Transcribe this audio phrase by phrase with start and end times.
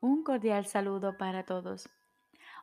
[0.00, 1.90] Un cordial saludo para todos.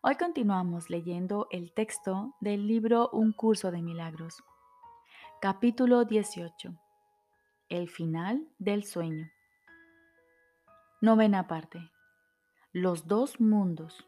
[0.01, 4.41] Hoy continuamos leyendo el texto del libro Un curso de milagros.
[5.41, 6.73] Capítulo 18.
[7.67, 9.29] El final del sueño.
[11.01, 11.91] Novena parte.
[12.71, 14.07] Los dos mundos.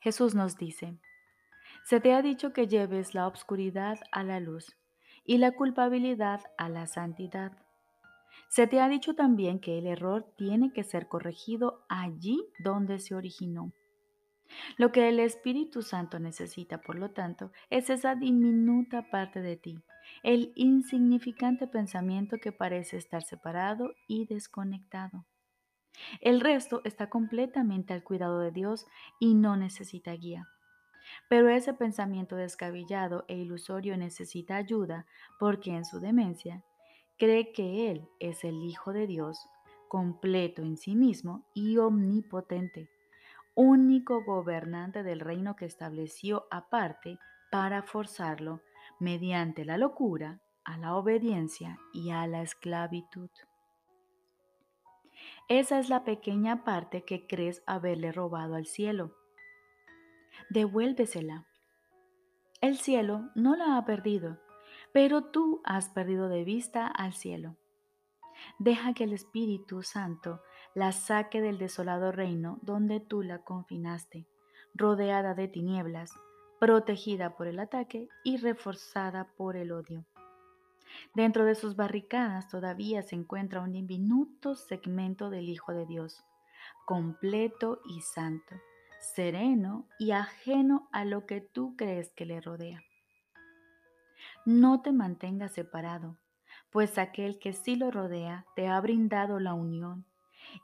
[0.00, 0.96] Jesús nos dice,
[1.84, 4.78] se te ha dicho que lleves la obscuridad a la luz
[5.26, 7.52] y la culpabilidad a la santidad.
[8.50, 13.14] Se te ha dicho también que el error tiene que ser corregido allí donde se
[13.14, 13.72] originó.
[14.76, 19.78] Lo que el Espíritu Santo necesita, por lo tanto, es esa diminuta parte de ti,
[20.24, 25.26] el insignificante pensamiento que parece estar separado y desconectado.
[26.20, 28.84] El resto está completamente al cuidado de Dios
[29.20, 30.48] y no necesita guía.
[31.28, 35.06] Pero ese pensamiento descabellado e ilusorio necesita ayuda
[35.38, 36.64] porque en su demencia
[37.20, 39.46] cree que Él es el Hijo de Dios,
[39.88, 42.88] completo en sí mismo y omnipotente,
[43.54, 47.18] único gobernante del reino que estableció aparte
[47.52, 48.62] para forzarlo
[48.98, 53.28] mediante la locura a la obediencia y a la esclavitud.
[55.48, 59.14] Esa es la pequeña parte que crees haberle robado al cielo.
[60.48, 61.46] Devuélvesela.
[62.62, 64.38] El cielo no la ha perdido
[64.92, 67.56] pero tú has perdido de vista al cielo.
[68.58, 70.40] Deja que el Espíritu Santo
[70.74, 74.26] la saque del desolado reino donde tú la confinaste,
[74.74, 76.12] rodeada de tinieblas,
[76.58, 80.04] protegida por el ataque y reforzada por el odio.
[81.14, 86.24] Dentro de sus barricadas todavía se encuentra un diminuto segmento del Hijo de Dios,
[86.84, 88.56] completo y santo,
[89.14, 92.82] sereno y ajeno a lo que tú crees que le rodea.
[94.46, 96.18] No te mantengas separado,
[96.70, 100.06] pues aquel que sí lo rodea te ha brindado la unión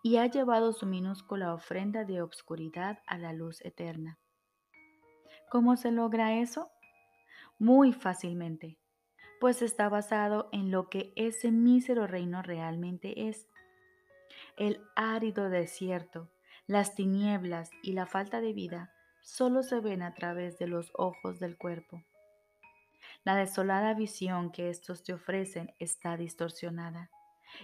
[0.03, 4.19] y ha llevado su minúscula ofrenda de obscuridad a la luz eterna.
[5.51, 6.70] ¿Cómo se logra eso?
[7.59, 8.79] Muy fácilmente,
[9.41, 13.47] pues está basado en lo que ese mísero reino realmente es.
[14.57, 16.31] El árido desierto,
[16.67, 18.92] las tinieblas y la falta de vida
[19.23, 22.03] solo se ven a través de los ojos del cuerpo.
[23.27, 27.11] La desolada visión que estos te ofrecen está distorsionada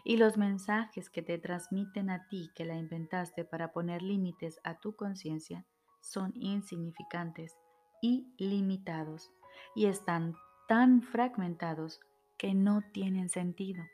[0.03, 4.81] y los mensajes que te transmiten a ti que la inventaste para poner límites a
[4.81, 5.65] tu conciencia
[6.01, 7.57] son insignificantes
[8.03, 9.31] y limitados
[9.77, 10.35] y están
[10.67, 12.01] tan fragmentados
[12.39, 13.85] que no tienen sentido.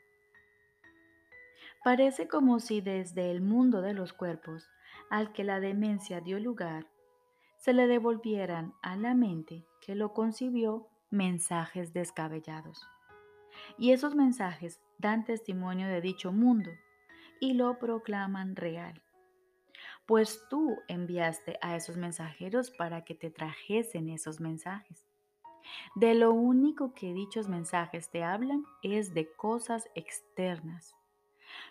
[1.83, 4.67] Parece como si desde el mundo de los cuerpos
[5.11, 6.87] al que la demencia dio lugar,
[7.59, 12.87] se le devolvieran a la mente que lo concibió mensajes descabellados.
[13.77, 16.71] Y esos mensajes dan testimonio de dicho mundo
[17.39, 19.01] y lo proclaman real.
[20.05, 25.07] Pues tú enviaste a esos mensajeros para que te trajesen esos mensajes.
[25.95, 30.95] De lo único que dichos mensajes te hablan es de cosas externas.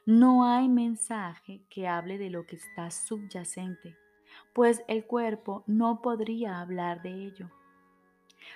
[0.07, 3.97] No hay mensaje que hable de lo que está subyacente,
[4.53, 7.51] pues el cuerpo no podría hablar de ello.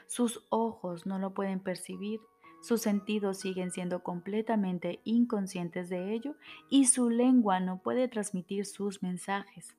[0.07, 2.21] Sus ojos no lo pueden percibir,
[2.61, 6.37] sus sentidos siguen siendo completamente inconscientes de ello
[6.71, 9.77] y su lengua no puede transmitir sus mensajes.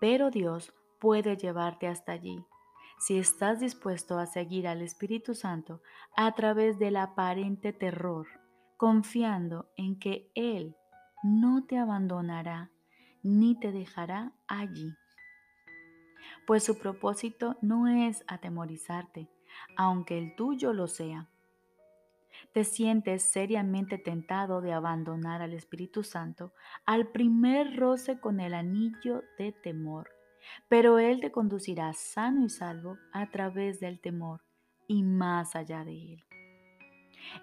[0.00, 2.44] Pero Dios puede llevarte hasta allí
[2.98, 5.80] si estás dispuesto a seguir al Espíritu Santo
[6.16, 8.26] a través del aparente terror,
[8.76, 10.74] confiando en que Él
[11.22, 12.70] no te abandonará
[13.22, 14.94] ni te dejará allí
[16.48, 19.28] pues su propósito no es atemorizarte,
[19.76, 21.28] aunque el tuyo lo sea.
[22.54, 26.54] Te sientes seriamente tentado de abandonar al Espíritu Santo
[26.86, 30.08] al primer roce con el anillo de temor,
[30.70, 34.40] pero Él te conducirá sano y salvo a través del temor
[34.86, 36.24] y más allá de él.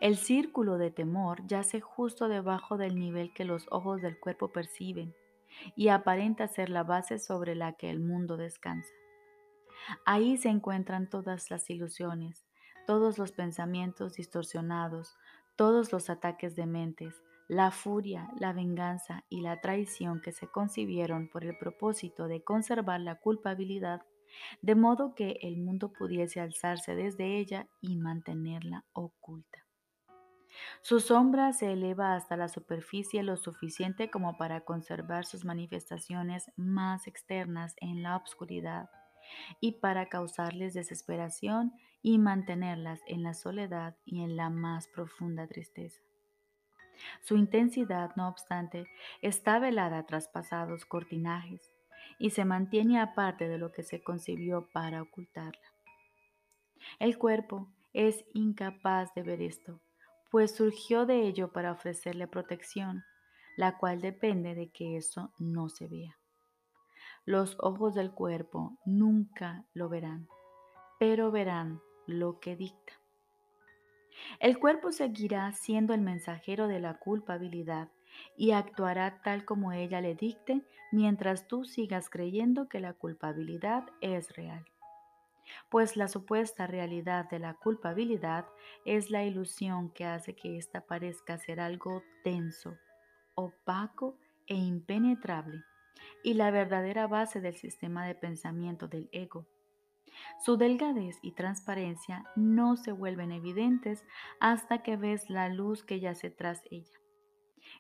[0.02, 5.14] El círculo de temor yace justo debajo del nivel que los ojos del cuerpo perciben
[5.76, 8.94] y aparenta ser la base sobre la que el mundo descansa.
[10.06, 12.46] Ahí se encuentran todas las ilusiones,
[12.86, 15.16] todos los pensamientos distorsionados,
[15.56, 21.30] todos los ataques de mentes, la furia, la venganza y la traición que se concibieron
[21.30, 24.02] por el propósito de conservar la culpabilidad,
[24.62, 29.65] de modo que el mundo pudiese alzarse desde ella y mantenerla oculta.
[30.82, 37.08] Su sombra se eleva hasta la superficie lo suficiente como para conservar sus manifestaciones más
[37.08, 38.90] externas en la oscuridad
[39.60, 46.02] y para causarles desesperación y mantenerlas en la soledad y en la más profunda tristeza.
[47.22, 48.86] Su intensidad, no obstante,
[49.22, 51.72] está velada tras pasados cortinajes
[52.20, 55.74] y se mantiene aparte de lo que se concibió para ocultarla.
[57.00, 59.82] El cuerpo es incapaz de ver esto,
[60.30, 63.04] pues surgió de ello para ofrecerle protección,
[63.58, 66.18] la cual depende de que eso no se vea.
[67.26, 70.28] Los ojos del cuerpo nunca lo verán,
[71.00, 72.94] pero verán lo que dicta.
[74.40, 77.90] El cuerpo seguirá siendo el mensajero de la culpabilidad
[78.38, 80.62] y actuará tal como ella le dicte
[80.92, 84.66] mientras tú sigas creyendo que la culpabilidad es real.
[85.70, 88.46] Pues la supuesta realidad de la culpabilidad
[88.86, 92.78] es la ilusión que hace que ésta parezca ser algo denso,
[93.36, 95.64] opaco e impenetrable,
[96.24, 99.46] y la verdadera base del sistema de pensamiento del ego.
[100.40, 104.06] Su delgadez y transparencia no se vuelven evidentes
[104.40, 107.00] hasta que ves la luz que yace tras ella.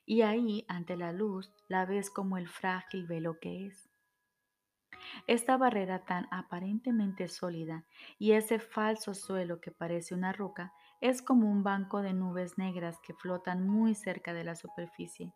[0.06, 3.89] Y ahí, ante la luz, la ves como el frágil velo que es.
[5.27, 7.86] Esta barrera tan aparentemente sólida
[8.19, 13.00] y ese falso suelo que parece una roca es como un banco de nubes negras
[13.06, 15.33] que flotan muy cerca de la superficie,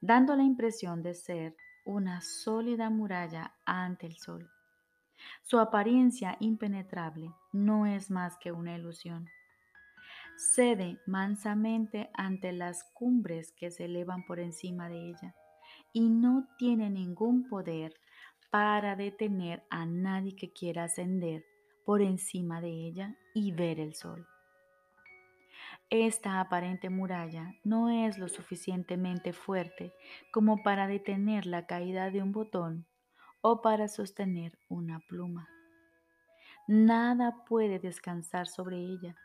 [0.00, 4.50] dando la impresión de ser una sólida muralla ante el sol.
[5.42, 9.26] Su apariencia impenetrable no es más que una ilusión.
[10.36, 15.34] Cede mansamente ante las cumbres que se elevan por encima de ella
[15.92, 17.94] y no tiene ningún poder
[18.50, 21.44] para detener a nadie que quiera ascender
[21.84, 24.26] por encima de ella y ver el sol.
[25.90, 29.94] Esta aparente muralla no es lo suficientemente fuerte
[30.32, 32.86] como para detener la caída de un botón
[33.40, 35.48] o para sostener una pluma.
[36.66, 39.16] Nada puede descansar sobre ella,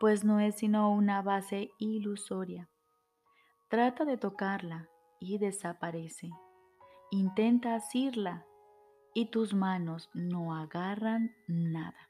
[0.00, 2.68] pues no es sino una base ilusoria.
[3.68, 4.88] Trata de tocarla
[5.20, 6.30] y desaparece.
[7.10, 8.44] Intenta asirla
[9.18, 12.08] y tus manos no agarran nada.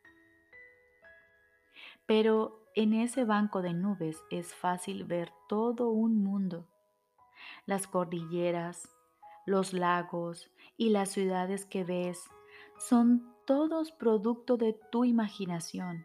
[2.05, 6.69] Pero en ese banco de nubes es fácil ver todo un mundo.
[7.65, 8.95] Las cordilleras,
[9.47, 12.29] los lagos y las ciudades que ves
[12.77, 16.05] son todos producto de tu imaginación.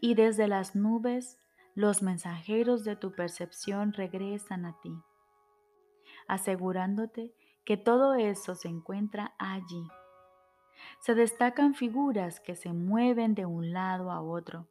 [0.00, 1.38] Y desde las nubes
[1.74, 4.94] los mensajeros de tu percepción regresan a ti,
[6.26, 7.34] asegurándote
[7.66, 9.86] que todo eso se encuentra allí
[11.02, 14.68] se destacan figuras que se mueven de un lado a otro.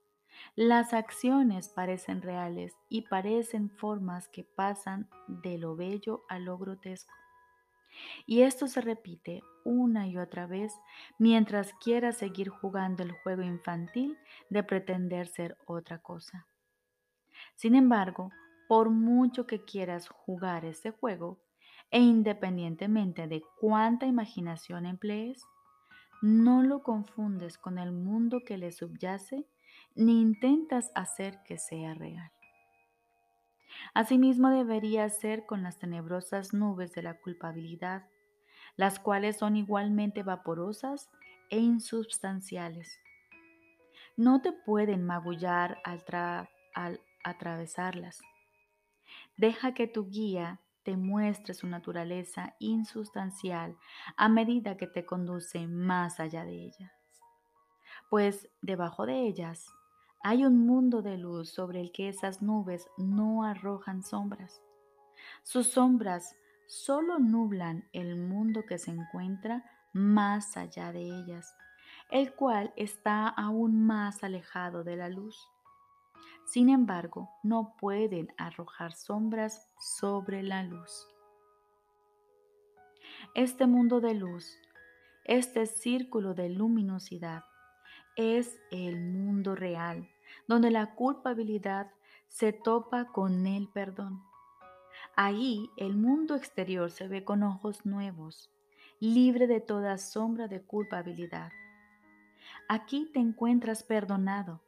[0.56, 7.14] Las acciones parecen reales y parecen formas que pasan de lo bello a lo grotesco.
[8.26, 10.74] Y esto se repite una y otra vez
[11.20, 14.18] mientras quieras seguir jugando el juego infantil
[14.50, 16.48] de pretender ser otra cosa.
[17.56, 18.32] Sin embargo,
[18.70, 21.42] por mucho que quieras jugar ese juego,
[21.90, 25.46] e independientemente de cuánta imaginación emplees,
[26.22, 29.48] no lo confundes con el mundo que le subyace
[29.96, 32.32] ni intentas hacer que sea real.
[33.94, 38.06] Asimismo debería ser con las tenebrosas nubes de la culpabilidad,
[38.76, 41.10] las cuales son igualmente vaporosas
[41.50, 43.00] e insubstanciales.
[44.16, 46.04] No te pueden magullar al,
[46.76, 48.22] al atravesarlas.
[49.38, 53.78] Deja que tu guía te muestre su naturaleza insustancial
[54.18, 56.92] a medida que te conduce más allá de ellas.
[58.10, 59.68] Pues debajo de ellas
[60.24, 64.62] hay un mundo de luz sobre el que esas nubes no arrojan sombras.
[65.44, 66.36] Sus sombras
[66.68, 71.56] solo nublan el mundo que se encuentra más allá de ellas,
[72.10, 75.51] el cual está aún más alejado de la luz.
[76.46, 81.08] Sin embargo, no pueden arrojar sombras sobre la luz.
[83.36, 84.58] Este mundo de luz,
[85.26, 87.46] este círculo de luminosidad,
[88.16, 90.10] es el mundo real,
[90.48, 91.92] donde la culpabilidad
[92.28, 94.22] se topa con el perdón.
[95.16, 98.52] Ahí el mundo exterior se ve con ojos nuevos,
[99.00, 101.52] libre de toda sombra de culpabilidad.
[102.68, 104.62] Aquí te encuentras perdonado,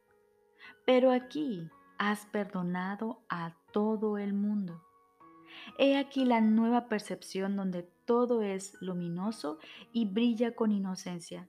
[0.84, 4.82] pero aquí has perdonado a todo el mundo.
[5.78, 9.58] He aquí la nueva percepción donde todo es luminoso
[9.92, 11.48] y brilla con inocencia,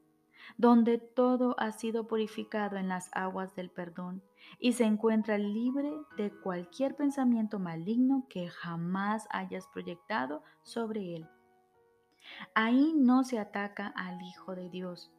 [0.58, 4.24] donde todo ha sido purificado en las aguas del perdón
[4.60, 11.28] y se encuentra libre de cualquier pensamiento maligno que jamás hayas proyectado sobre él.
[12.54, 15.12] Ahí no se ataca al Hijo de Dios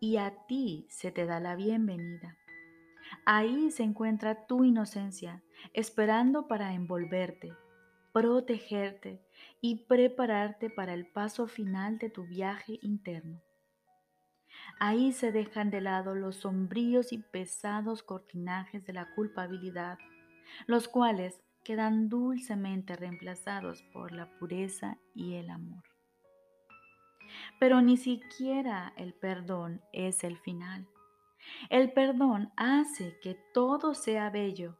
[0.00, 2.36] y a ti se te da la bienvenida.
[3.26, 7.52] Ahí se encuentra tu inocencia esperando para envolverte,
[8.12, 9.22] protegerte
[9.62, 13.40] y prepararte para el paso final de tu viaje interno.
[14.78, 19.98] Ahí se dejan de lado los sombríos y pesados cortinajes de la culpabilidad,
[20.66, 25.82] los cuales quedan dulcemente reemplazados por la pureza y el amor.
[27.58, 30.86] Pero ni siquiera el perdón es el final.
[31.70, 34.76] El perdón hace que todo sea bello,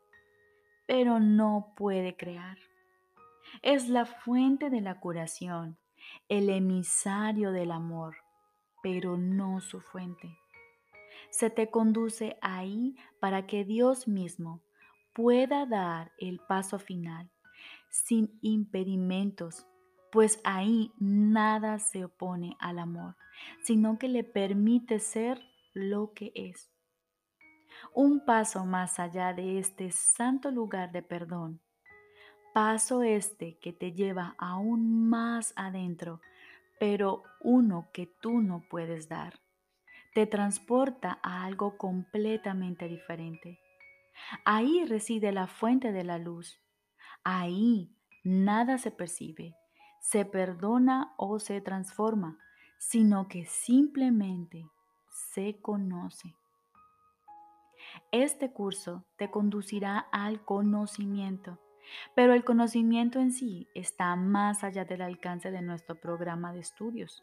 [0.86, 2.58] pero no puede crear.
[3.62, 5.78] Es la fuente de la curación,
[6.28, 8.16] el emisario del amor,
[8.82, 10.36] pero no su fuente.
[11.30, 14.62] Se te conduce ahí para que Dios mismo
[15.14, 17.30] pueda dar el paso final
[17.90, 19.66] sin impedimentos,
[20.10, 23.16] pues ahí nada se opone al amor,
[23.62, 25.40] sino que le permite ser
[25.74, 26.72] lo que es.
[27.92, 31.60] Un paso más allá de este santo lugar de perdón.
[32.54, 36.20] Paso este que te lleva aún más adentro
[36.78, 39.40] pero uno que tú no puedes dar.
[40.14, 43.58] Te transporta a algo completamente diferente.
[44.44, 46.60] Ahí reside la fuente de la luz.
[47.24, 49.54] Ahí nada se percibe,
[50.00, 52.38] se perdona o se transforma,
[52.78, 54.66] sino que simplemente
[55.32, 56.34] se conoce.
[58.10, 61.58] Este curso te conducirá al conocimiento
[62.14, 67.22] pero el conocimiento en sí está más allá del alcance de nuestro programa de estudios.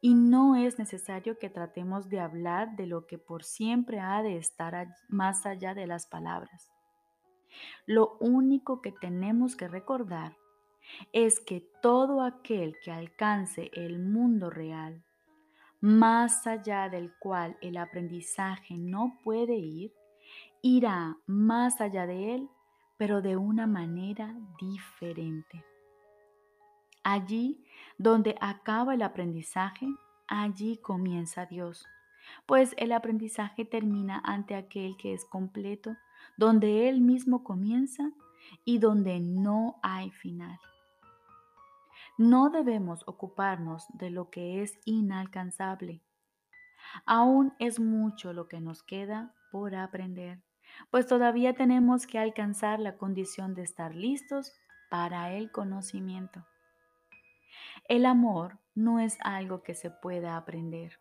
[0.00, 4.36] Y no es necesario que tratemos de hablar de lo que por siempre ha de
[4.36, 6.70] estar más allá de las palabras.
[7.86, 10.36] Lo único que tenemos que recordar
[11.12, 15.04] es que todo aquel que alcance el mundo real,
[15.84, 19.92] más allá del cual el aprendizaje no puede ir,
[20.62, 22.48] irá más allá de él
[22.96, 25.62] pero de una manera diferente.
[27.02, 27.62] Allí
[27.98, 29.86] donde acaba el aprendizaje,
[30.26, 31.84] allí comienza Dios,
[32.46, 35.98] pues el aprendizaje termina ante aquel que es completo,
[36.38, 38.10] donde Él mismo comienza
[38.64, 40.58] y donde no hay final.
[42.16, 46.02] No debemos ocuparnos de lo que es inalcanzable.
[47.06, 50.42] Aún es mucho lo que nos queda por aprender
[50.90, 54.52] pues todavía tenemos que alcanzar la condición de estar listos
[54.90, 56.44] para el conocimiento.
[57.88, 60.98] El amor no es algo que se pueda aprender.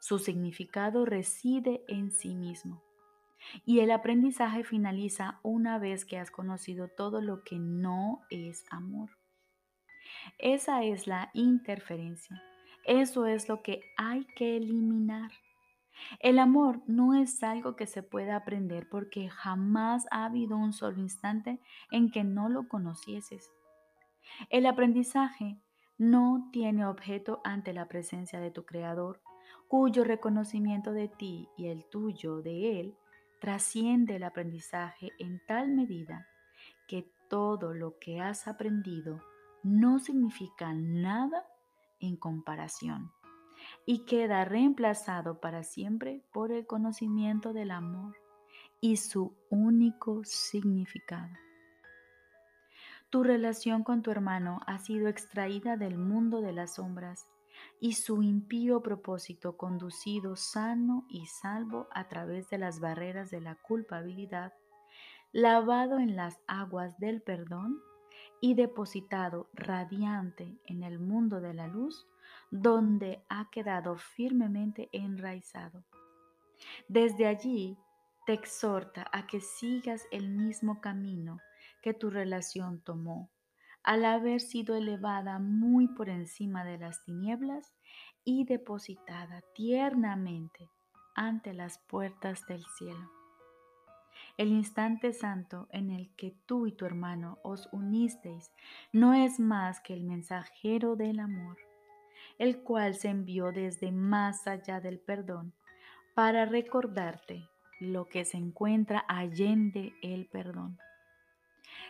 [0.00, 2.82] Su significado reside en sí mismo.
[3.66, 9.10] Y el aprendizaje finaliza una vez que has conocido todo lo que no es amor.
[10.38, 12.42] Esa es la interferencia.
[12.84, 15.30] Eso es lo que hay que eliminar.
[16.20, 20.98] El amor no es algo que se pueda aprender porque jamás ha habido un solo
[20.98, 23.50] instante en que no lo conocieses.
[24.50, 25.58] El aprendizaje
[25.96, 29.20] no tiene objeto ante la presencia de tu Creador,
[29.68, 32.94] cuyo reconocimiento de ti y el tuyo de Él
[33.40, 36.26] trasciende el aprendizaje en tal medida
[36.88, 39.20] que todo lo que has aprendido
[39.64, 41.44] no significa nada
[41.98, 43.10] en comparación
[43.86, 48.14] y queda reemplazado para siempre por el conocimiento del amor
[48.80, 51.32] y su único significado.
[53.08, 57.26] Tu relación con tu hermano ha sido extraída del mundo de las sombras
[57.80, 63.54] y su impío propósito conducido sano y salvo a través de las barreras de la
[63.54, 64.52] culpabilidad,
[65.32, 67.80] lavado en las aguas del perdón
[68.40, 72.06] y depositado radiante en el mundo de la luz,
[72.50, 75.84] donde ha quedado firmemente enraizado.
[76.88, 77.76] Desde allí
[78.26, 81.38] te exhorta a que sigas el mismo camino
[81.82, 83.30] que tu relación tomó,
[83.82, 87.74] al haber sido elevada muy por encima de las tinieblas
[88.24, 90.70] y depositada tiernamente
[91.14, 93.23] ante las puertas del cielo.
[94.36, 98.50] El instante santo en el que tú y tu hermano os unisteis
[98.92, 101.56] no es más que el mensajero del amor
[102.38, 105.52] el cual se envió desde más allá del perdón
[106.14, 107.48] para recordarte
[107.80, 110.78] lo que se encuentra allende el perdón.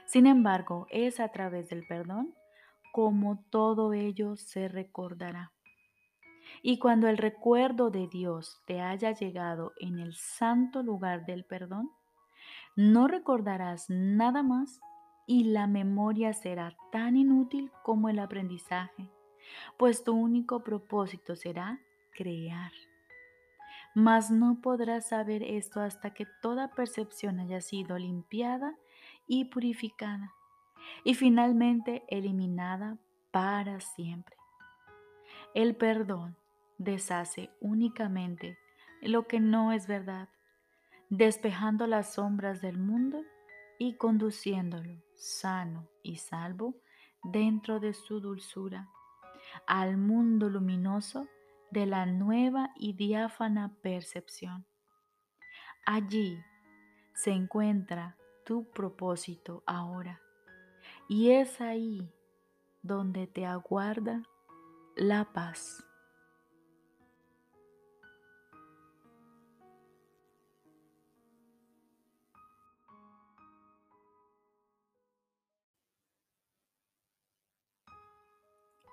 [0.06, 2.34] Sin embargo, es a través del perdón
[2.92, 5.52] como todo ello se recordará.
[6.62, 11.90] Y cuando el recuerdo de Dios te haya llegado en el santo lugar del perdón,
[12.76, 14.80] no recordarás nada más
[15.26, 19.10] y la memoria será tan inútil como el aprendizaje
[19.76, 21.80] pues tu único propósito será
[22.12, 22.72] crear.
[23.94, 28.76] Mas no podrás saber esto hasta que toda percepción haya sido limpiada
[29.26, 30.32] y purificada,
[31.04, 32.98] y finalmente eliminada
[33.30, 34.36] para siempre.
[35.54, 36.36] El perdón
[36.78, 38.58] deshace únicamente
[39.00, 40.28] lo que no es verdad,
[41.16, 43.22] despejando las sombras del mundo
[43.78, 46.74] y conduciéndolo sano y salvo
[47.22, 48.88] dentro de su dulzura
[49.66, 51.28] al mundo luminoso
[51.70, 54.66] de la nueva y diáfana percepción.
[55.86, 56.42] Allí
[57.14, 60.20] se encuentra tu propósito ahora
[61.08, 62.12] y es ahí
[62.82, 64.22] donde te aguarda
[64.96, 65.84] la paz.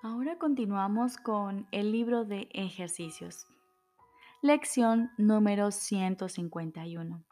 [0.04, 3.46] Ahora continuamos con el libro de ejercicios.
[4.40, 7.22] Lección número 151.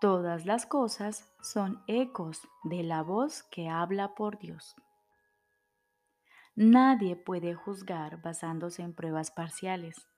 [0.00, 4.74] Todas las cosas son ecos de la voz que habla por Dios.
[6.56, 10.08] Nadie puede juzgar basándose en pruebas parciales.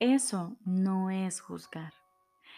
[0.00, 1.94] Eso no es juzgar.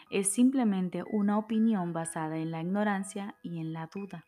[0.09, 4.25] Es simplemente una opinión basada en la ignorancia y en la duda.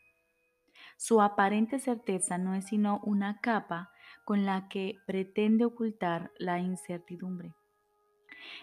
[0.99, 3.93] Su aparente certeza no es sino una capa
[4.25, 7.55] con la que pretende ocultar la incertidumbre.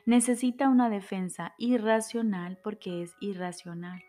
[0.05, 4.03] Necesita una defensa irracional porque es irracional.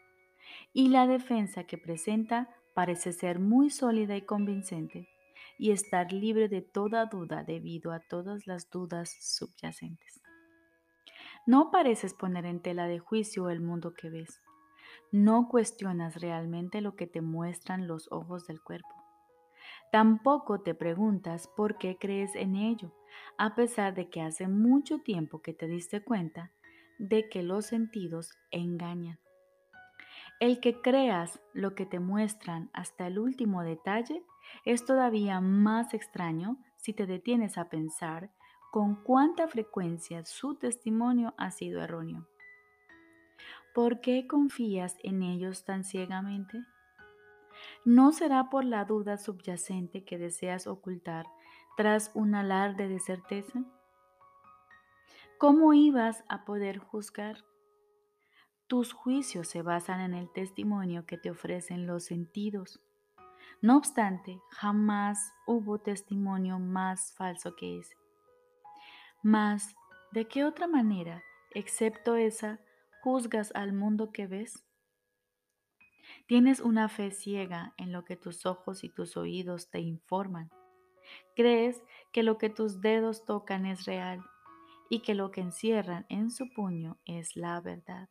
[0.73, 5.09] Y la defensa que presenta parece ser muy sólida y convincente
[5.57, 10.21] y estar libre de toda duda debido a todas las dudas subyacentes.
[11.47, 14.41] No pareces poner en tela de juicio el mundo que ves
[15.13, 18.95] no cuestionas realmente lo que te muestran los ojos del cuerpo.
[19.93, 22.93] Tampoco te preguntas por qué crees en ello,
[23.39, 26.53] a pesar de que hace mucho tiempo que te diste cuenta
[26.99, 29.19] de que los sentidos engañan.
[30.39, 34.23] El que creas lo que te muestran hasta el último detalle
[34.65, 38.31] es todavía más extraño si te detienes a pensar
[38.71, 42.29] con cuánta frecuencia su testimonio ha sido erróneo.
[43.77, 46.65] ¿Por qué confías en ellos tan ciegamente?
[47.85, 51.27] ¿No será por la duda subyacente que deseas ocultar
[51.77, 53.65] tras un alarde de certeza?
[55.37, 57.45] ¿Cómo ibas a poder juzgar?
[58.67, 62.81] Tus juicios se basan en el testimonio que te ofrecen los sentidos.
[63.61, 67.95] No obstante, jamás hubo testimonio más falso que ese.
[69.23, 69.77] Mas,
[70.13, 72.59] ¿de qué otra manera, excepto esa,
[73.07, 74.65] juzgas al mundo que ves?
[76.27, 80.51] Tienes una fe ciega en lo que tus ojos y tus oídos te informan.
[81.37, 81.81] Crees
[82.13, 84.25] que lo que tus dedos tocan es real
[84.91, 88.09] y que lo que encierran en su puño es la verdad.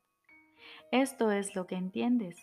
[0.93, 2.37] Esto es lo que entiendes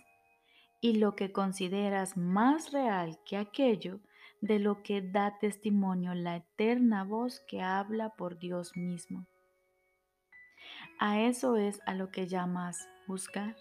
[0.82, 4.00] y lo que consideras más real que aquello
[4.42, 9.26] de lo que da testimonio la eterna voz que habla por Dios mismo.
[11.04, 13.56] A eso es a lo que llamas juzgar.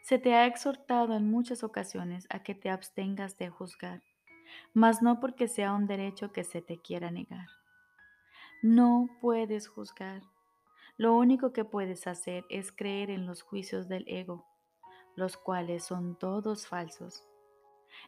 [0.00, 4.02] Se te ha exhortado en muchas ocasiones a que te abstengas de juzgar,
[4.72, 7.48] mas no porque sea un derecho que se te quiera negar.
[8.62, 10.22] No puedes juzgar.
[10.96, 14.46] Lo único que puedes hacer es creer en los juicios del ego,
[15.16, 17.28] los cuales son todos falsos.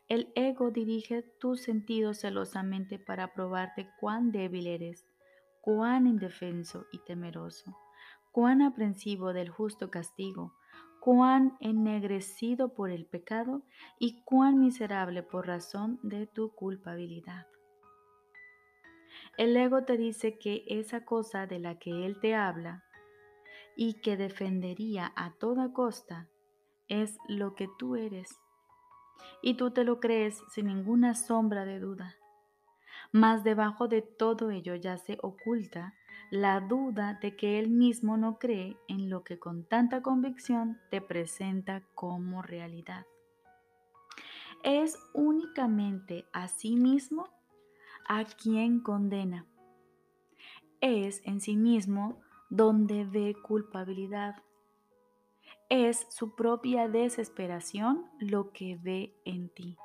[0.09, 5.05] El ego dirige tus sentidos celosamente para probarte cuán débil eres,
[5.61, 7.77] cuán indefenso y temeroso
[8.33, 10.55] cuán aprensivo del justo castigo,
[11.01, 13.63] cuán ennegrecido por el pecado
[13.99, 17.47] y cuán miserable por razón de tu culpabilidad.
[19.37, 22.85] El ego te dice que esa cosa de la que él te habla
[23.77, 26.29] y que defendería a toda costa
[26.89, 28.29] es lo que tú eres.
[29.41, 32.17] Y tú te lo crees sin ninguna sombra de duda.
[33.13, 35.95] Mas debajo de todo ello ya se oculta
[36.31, 41.01] la duda de que él mismo no cree en lo que con tanta convicción te
[41.01, 43.07] presenta como realidad.
[44.63, 47.29] Es únicamente a sí mismo
[48.07, 49.47] a quien condena.
[50.81, 54.43] Es en sí mismo donde ve culpabilidad.
[55.71, 59.77] Es su propia desesperación lo que ve en ti.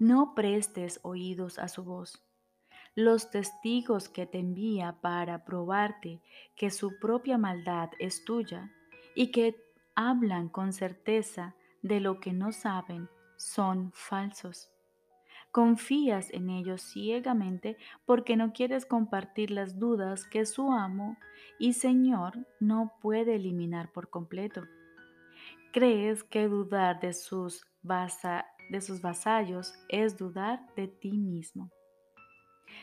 [0.00, 2.24] No prestes oídos a su voz
[2.94, 6.20] los testigos que te envía para probarte
[6.56, 8.72] que su propia maldad es tuya
[9.14, 9.56] y que
[9.94, 14.70] hablan con certeza de lo que no saben son falsos.
[15.52, 21.16] Confías en ellos ciegamente porque no quieres compartir las dudas que su amo
[21.58, 24.62] y Señor no puede eliminar por completo.
[25.72, 27.64] Crees que dudar de sus,
[28.70, 31.70] de sus vasallos es dudar de ti mismo.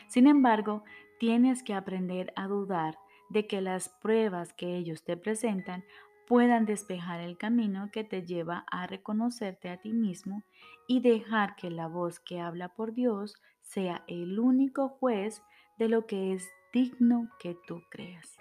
[0.06, 0.84] Sin embargo,
[1.18, 2.96] tienes que aprender a dudar
[3.30, 5.84] de que las pruebas que ellos te presentan
[6.26, 10.42] puedan despejar el camino que te lleva a reconocerte a ti mismo
[10.86, 15.42] y dejar que la voz que habla por Dios sea el único juez
[15.78, 18.36] de lo que es digno que tú creas.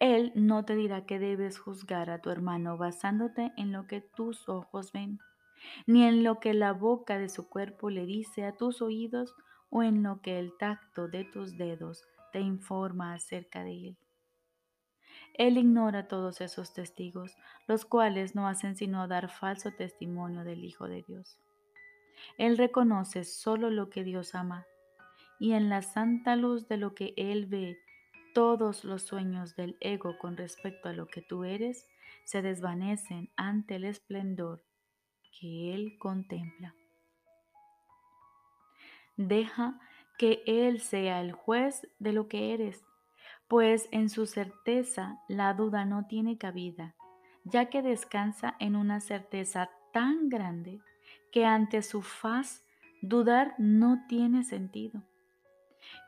[0.00, 4.48] Él no te dirá que debes juzgar a tu hermano basándote en lo que tus
[4.48, 5.18] ojos ven,
[5.86, 9.34] ni en lo que la boca de su cuerpo le dice a tus oídos
[9.70, 13.98] o en lo que el tacto de tus dedos te informa acerca de él.
[15.34, 20.88] Él ignora todos esos testigos, los cuales no hacen sino dar falso testimonio del Hijo
[20.88, 21.38] de Dios.
[22.38, 24.66] Él reconoce solo lo que Dios ama,
[25.38, 27.78] y en la santa luz de lo que Él ve,
[28.34, 31.86] todos los sueños del ego con respecto a lo que tú eres
[32.24, 34.67] se desvanecen ante el esplendor
[35.38, 36.74] que Él contempla.
[39.16, 39.80] Deja
[40.18, 42.84] que Él sea el juez de lo que eres,
[43.48, 46.94] pues en su certeza la duda no tiene cabida,
[47.44, 50.80] ya que descansa en una certeza tan grande
[51.32, 52.64] que ante su faz
[53.00, 55.02] dudar no tiene sentido.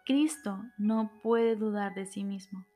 [0.05, 2.67] Cristo no puede dudar de sí mismo.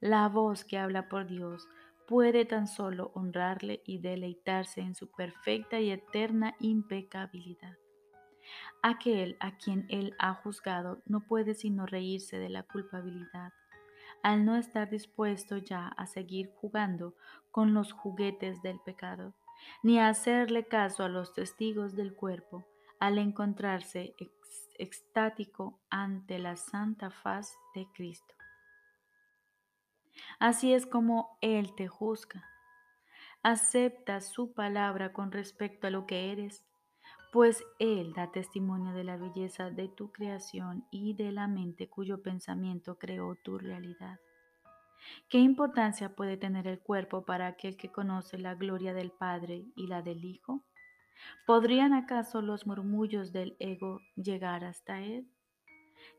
[0.00, 1.68] La voz que habla por Dios
[2.12, 7.78] puede tan solo honrarle y deleitarse en su perfecta y eterna impecabilidad.
[8.82, 13.54] Aquel a quien él ha juzgado no puede sino reírse de la culpabilidad,
[14.22, 17.14] al no estar dispuesto ya a seguir jugando
[17.50, 19.32] con los juguetes del pecado,
[19.82, 22.66] ni a hacerle caso a los testigos del cuerpo,
[23.00, 24.14] al encontrarse
[24.78, 28.34] extático ante la santa faz de Cristo.
[30.38, 32.44] Así es como Él te juzga.
[33.42, 36.64] Acepta su palabra con respecto a lo que eres
[37.32, 42.22] pues Él da testimonio de la belleza de tu creación y de la mente cuyo
[42.22, 44.20] pensamiento creó tu realidad.
[45.30, 49.86] ¿Qué importancia puede tener el cuerpo para aquel que conoce la gloria del Padre y
[49.86, 50.62] la del Hijo?
[51.46, 55.26] ¿Podrían acaso los murmullos del ego llegar hasta Él?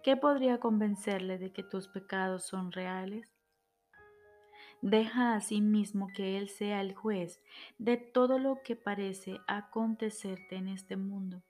[0.02, 3.33] ¿Qué podría convencerle de que tus pecados son reales?
[4.84, 5.64] Deja a sí
[6.14, 7.42] que Él sea el juez
[7.78, 11.42] de todo lo que parece acontecerte en este mundo.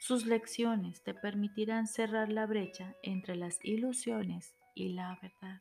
[0.00, 5.60] Sus lecciones te permitirán cerrar la brecha entre las ilusiones y la verdad.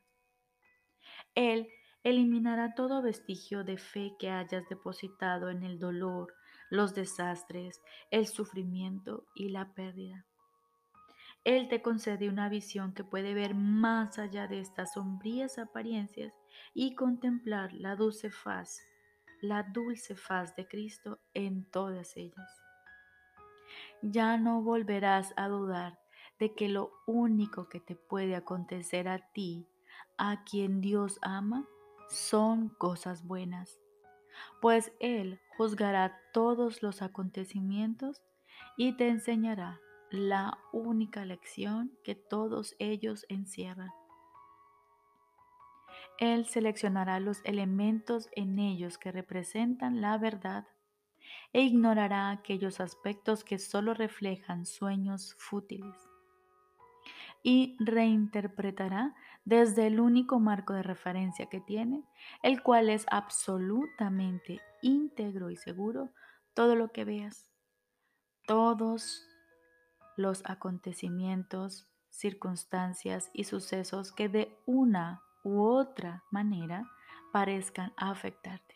[1.36, 1.68] Él
[2.04, 6.34] eliminará todo vestigio de fe que hayas depositado en el dolor,
[6.70, 10.26] los desastres, el sufrimiento y la pérdida.
[11.44, 16.34] Él te concede una visión que puede ver más allá de estas sombrías apariencias
[16.74, 18.82] y contemplar la dulce faz,
[19.41, 22.62] la dulce faz de Cristo en todas ellas.
[24.02, 26.00] Ya no volverás a dudar
[26.39, 29.68] de que lo único que te puede acontecer a ti,
[30.18, 31.65] a quien Dios ama,
[32.10, 33.80] son cosas buenas,
[34.62, 38.22] pues Él juzgará todos los acontecimientos
[38.78, 39.80] y te enseñará
[40.12, 43.91] la única lección que todos ellos encierran.
[46.17, 50.65] Él seleccionará los elementos en ellos que representan la verdad
[51.51, 55.95] e ignorará aquellos aspectos que solo reflejan sueños fútiles.
[57.43, 62.04] Y reinterpretará desde el único marco de referencia que tiene,
[62.41, 66.12] el cual es absolutamente íntegro y seguro,
[66.54, 67.51] todo lo que veas.
[68.47, 69.28] Todos
[70.17, 76.92] los acontecimientos, circunstancias y sucesos que de una u otra manera
[77.32, 78.76] parezcan afectarte.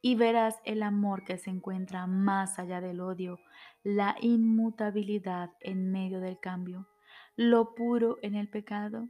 [0.00, 3.38] Y verás el amor que se encuentra más allá del odio,
[3.82, 6.88] la inmutabilidad en medio del cambio,
[7.36, 9.08] lo puro en el pecado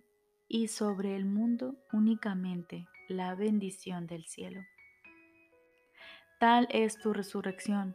[0.48, 4.62] y sobre el mundo únicamente la bendición del cielo.
[6.40, 7.94] Tal es tu resurrección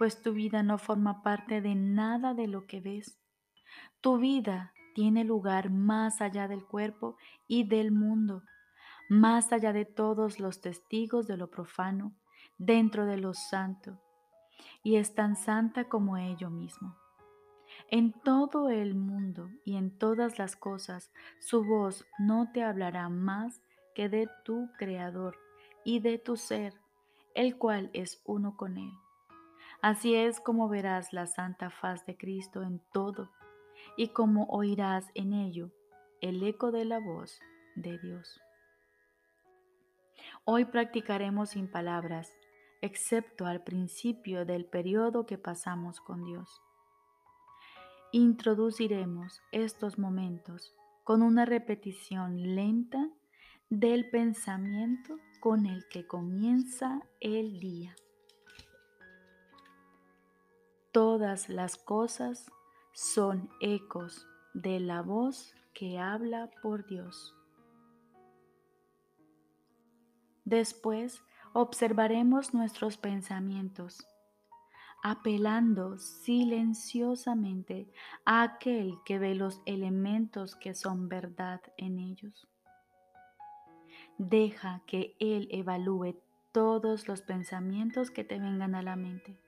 [0.00, 3.18] pues tu vida no forma parte de nada de lo que ves.
[4.00, 7.16] Tu vida tiene lugar más allá del cuerpo
[7.48, 8.42] y del mundo,
[9.08, 12.12] más allá de todos los testigos de lo profano,
[12.58, 13.98] dentro de lo santo,
[14.82, 16.98] y es tan santa como ello mismo.
[17.90, 23.62] En todo el mundo y en todas las cosas, su voz no te hablará más
[23.94, 25.38] que de tu Creador
[25.82, 26.74] y de tu ser,
[27.34, 28.92] el cual es uno con Él.
[29.80, 33.30] Así es como verás la santa faz de Cristo en todo
[33.96, 35.70] y como oirás en ello
[36.20, 37.40] el eco de la voz
[37.76, 38.40] de Dios.
[40.44, 42.30] Hoy practicaremos sin palabras,
[42.82, 46.60] excepto al principio del periodo que pasamos con Dios.
[48.12, 53.08] Introduciremos estos momentos con una repetición lenta
[53.68, 57.94] del pensamiento con el que comienza el día.
[60.92, 62.50] Todas las cosas
[62.92, 67.34] son ecos de la voz que habla por Dios.
[70.44, 71.22] Después
[71.52, 74.06] observaremos nuestros pensamientos,
[75.02, 77.90] apelando silenciosamente
[78.24, 82.48] a aquel que ve los elementos que son verdad en ellos.
[84.18, 86.16] Deja que Él evalúe
[86.52, 89.38] todos los pensamientos que te vengan a la mente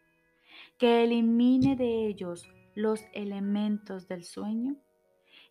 [0.79, 4.77] que elimine de ellos los elementos del sueño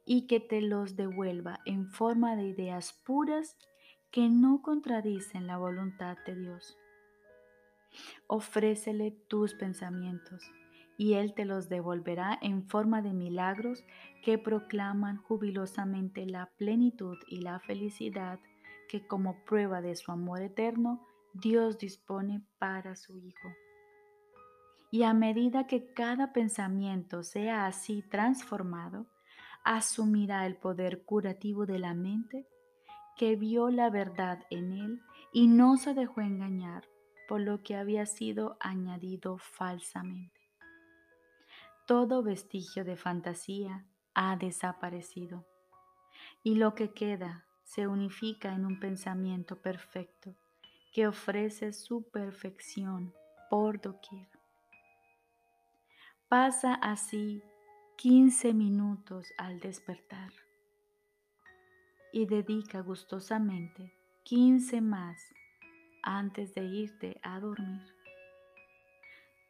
[0.06, 3.58] y que te los devuelva en forma de ideas puras
[4.12, 6.78] que no contradicen la voluntad de Dios.
[8.28, 10.44] Ofrécele tus pensamientos
[10.98, 13.84] y Él te los devolverá en forma de milagros
[14.24, 18.40] que proclaman jubilosamente la plenitud y la felicidad
[18.88, 23.50] que como prueba de su amor eterno Dios dispone para su Hijo.
[24.92, 29.08] Y a medida que cada pensamiento sea así transformado,
[29.64, 32.46] asumirá el poder curativo de la mente
[33.16, 35.02] que vio la verdad en él
[35.32, 36.88] y no se dejó engañar
[37.28, 40.42] por lo que había sido añadido falsamente.
[41.88, 45.46] Todo vestigio de fantasía ha desaparecido
[46.44, 50.36] y lo que queda se unifica en un pensamiento perfecto
[50.92, 53.14] que ofrece su perfección
[53.50, 54.41] por doquier.
[56.32, 57.44] Pasa así
[57.98, 60.32] 15 minutos al despertar
[62.14, 63.92] y dedica gustosamente
[64.24, 65.22] 15 más
[66.02, 67.86] antes de irte a dormir.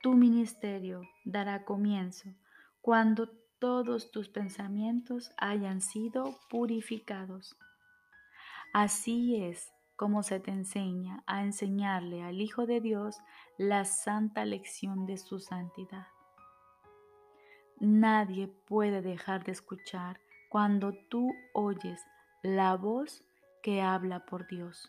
[0.02, 2.34] Tu ministerio dará comienzo
[2.82, 7.56] cuando todos tus pensamientos hayan sido purificados.
[8.74, 13.20] Así es como se te enseña a enseñarle al Hijo de Dios
[13.60, 16.08] la santa lección de su santidad.
[17.84, 20.20] Nadie puede dejar de escuchar
[20.52, 22.00] cuando tú oyes
[22.44, 23.24] la voz
[23.64, 24.88] que habla por Dios.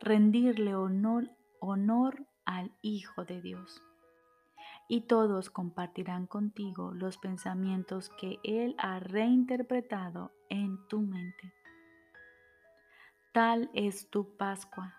[0.00, 3.82] Rendirle honor, honor al Hijo de Dios.
[4.88, 11.52] Y todos compartirán contigo los pensamientos que Él ha reinterpretado en tu mente.
[13.34, 14.94] Tal es tu Pascua.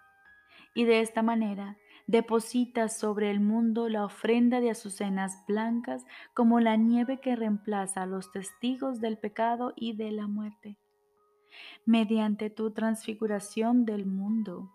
[0.75, 1.75] Y de esta manera
[2.07, 8.05] deposita sobre el mundo la ofrenda de azucenas blancas como la nieve que reemplaza a
[8.05, 10.77] los testigos del pecado y de la muerte.
[11.85, 14.71] Mediante tu transfiguración del mundo,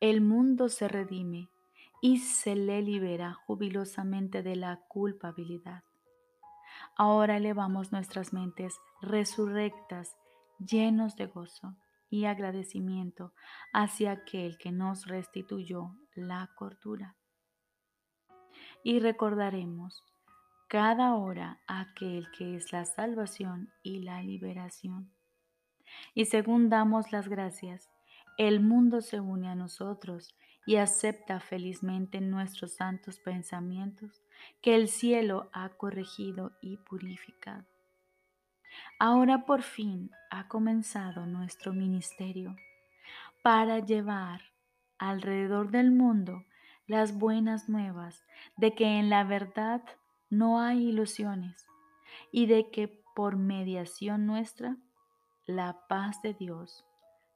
[0.00, 1.48] el mundo se redime
[2.00, 5.84] y se le libera jubilosamente de la culpabilidad.
[6.96, 10.16] Ahora elevamos nuestras mentes resurrectas,
[10.58, 11.76] llenos de gozo
[12.14, 13.32] y agradecimiento
[13.72, 17.16] hacia aquel que nos restituyó la cordura.
[18.84, 20.00] Y recordaremos
[20.68, 25.10] cada hora aquel que es la salvación y la liberación.
[26.14, 27.90] Y según damos las gracias,
[28.38, 34.22] el mundo se une a nosotros y acepta felizmente nuestros santos pensamientos
[34.62, 37.73] que el cielo ha corregido y purificado.
[38.98, 42.56] Ahora por fin ha comenzado nuestro ministerio
[43.42, 44.40] para llevar
[44.98, 46.44] alrededor del mundo
[46.86, 48.24] las buenas nuevas
[48.56, 49.82] de que en la verdad
[50.30, 51.66] no hay ilusiones
[52.32, 54.76] y de que por mediación nuestra
[55.46, 56.84] la paz de Dios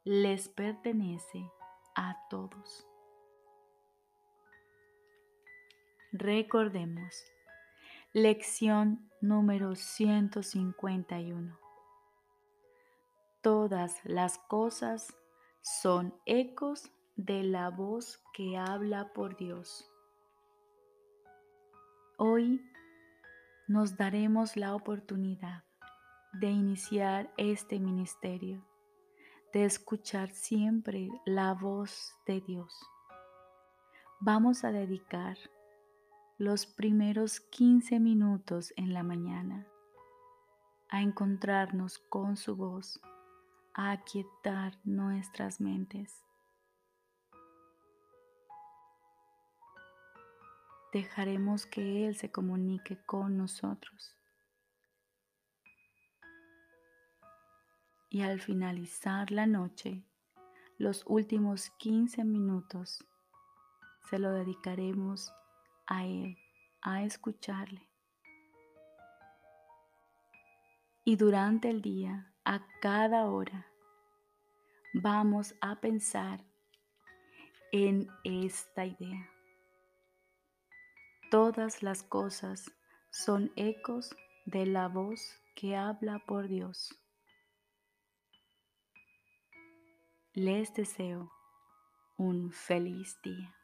[0.05, 1.51] les pertenece
[1.94, 2.87] a todos.
[6.12, 7.14] Recordemos,
[8.14, 11.59] lección número 151.
[13.42, 15.14] Todas las cosas
[15.61, 19.90] son ecos de la voz que habla por Dios.
[22.16, 22.62] Hoy
[23.68, 25.64] nos daremos la oportunidad
[26.33, 28.66] de iniciar este ministerio,
[29.53, 32.75] de escuchar siempre la voz de Dios.
[34.21, 35.37] Vamos a dedicar
[36.38, 39.66] los primeros 15 minutos en la mañana,
[40.88, 43.01] a encontrarnos con su voz,
[43.74, 46.24] a aquietar nuestras mentes.
[50.92, 54.16] Dejaremos que Él se comunique con nosotros.
[58.11, 60.05] Y al finalizar la noche,
[60.79, 63.05] los últimos 15 minutos
[64.09, 65.33] se lo dedicaremos
[65.88, 66.38] a Él,
[66.83, 67.88] a escucharle.
[71.05, 73.66] Y durante el día, a cada hora,
[74.92, 76.44] vamos a pensar
[77.72, 79.31] en esta idea.
[81.31, 82.70] Todas las cosas
[83.11, 86.94] son ecos de la voz que habla por Dios.
[90.35, 91.33] Les deseo
[92.16, 93.58] un feliz día.